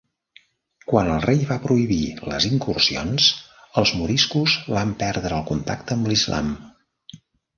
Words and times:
Quan 0.91 1.09
el 1.15 1.19
rei 1.25 1.41
va 1.49 1.57
prohibir 1.65 1.99
les 2.31 2.47
incursions, 2.47 3.27
els 3.81 3.93
moriscos 3.99 4.57
van 4.79 4.97
perdre 5.05 5.37
el 5.41 5.47
contacte 5.53 5.99
amb 5.99 6.09
l"islam. 6.11 6.49